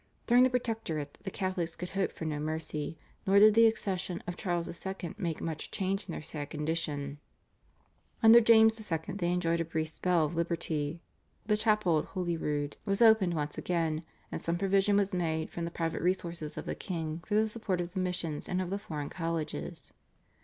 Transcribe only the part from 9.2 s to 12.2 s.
enjoyed a brief spell of liberty. The chapel at